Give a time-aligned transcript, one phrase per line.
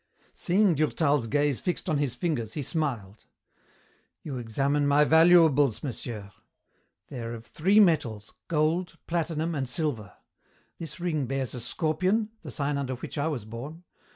[0.33, 3.25] Seeing Durtal's gaze fixed on his fingers, he smiled.
[4.23, 6.31] "You examine my valuables, monsieur.
[7.09, 10.13] They are of three metals, gold, platinum, and silver.
[10.79, 13.83] This ring bears a scorpion, the sign under which I was born.